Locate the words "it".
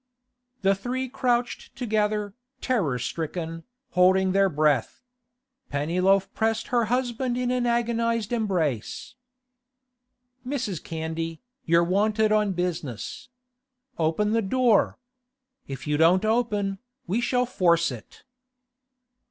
17.91-18.23